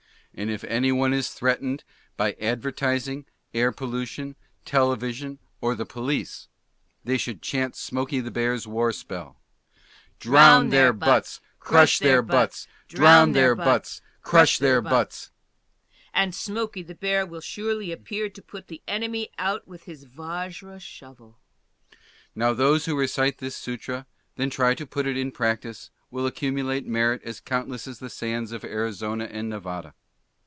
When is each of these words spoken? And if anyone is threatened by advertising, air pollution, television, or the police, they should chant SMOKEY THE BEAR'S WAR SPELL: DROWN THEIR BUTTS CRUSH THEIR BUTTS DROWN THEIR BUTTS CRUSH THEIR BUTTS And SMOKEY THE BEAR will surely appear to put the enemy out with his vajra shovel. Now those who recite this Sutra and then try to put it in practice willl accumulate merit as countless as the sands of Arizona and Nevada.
And 0.33 0.49
if 0.49 0.63
anyone 0.63 1.13
is 1.13 1.27
threatened 1.31 1.83
by 2.15 2.37
advertising, 2.39 3.25
air 3.53 3.73
pollution, 3.73 4.37
television, 4.63 5.39
or 5.59 5.75
the 5.75 5.85
police, 5.85 6.47
they 7.03 7.17
should 7.17 7.41
chant 7.41 7.75
SMOKEY 7.75 8.21
THE 8.21 8.31
BEAR'S 8.31 8.65
WAR 8.65 8.93
SPELL: 8.93 9.41
DROWN 10.21 10.69
THEIR 10.69 10.93
BUTTS 10.93 11.41
CRUSH 11.59 11.99
THEIR 11.99 12.21
BUTTS 12.21 12.65
DROWN 12.87 13.33
THEIR 13.33 13.55
BUTTS 13.55 13.99
CRUSH 14.21 14.59
THEIR 14.59 14.81
BUTTS 14.83 15.31
And 16.13 16.33
SMOKEY 16.33 16.83
THE 16.83 16.95
BEAR 16.95 17.25
will 17.25 17.41
surely 17.41 17.91
appear 17.91 18.29
to 18.29 18.41
put 18.41 18.67
the 18.69 18.81
enemy 18.87 19.27
out 19.37 19.67
with 19.67 19.83
his 19.83 20.05
vajra 20.05 20.79
shovel. 20.79 21.39
Now 22.33 22.53
those 22.53 22.85
who 22.85 22.95
recite 22.95 23.39
this 23.39 23.57
Sutra 23.57 23.97
and 23.97 24.05
then 24.37 24.49
try 24.49 24.75
to 24.75 24.85
put 24.87 25.05
it 25.05 25.17
in 25.17 25.33
practice 25.33 25.89
willl 26.09 26.25
accumulate 26.25 26.87
merit 26.87 27.21
as 27.25 27.41
countless 27.41 27.85
as 27.85 27.99
the 27.99 28.09
sands 28.09 28.53
of 28.53 28.63
Arizona 28.63 29.25
and 29.25 29.49
Nevada. 29.49 29.93